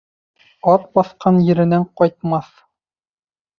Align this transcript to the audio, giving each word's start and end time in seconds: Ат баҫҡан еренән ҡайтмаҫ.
Ат 0.73 0.87
баҫҡан 0.95 1.37
еренән 1.51 1.87
ҡайтмаҫ. 2.03 2.51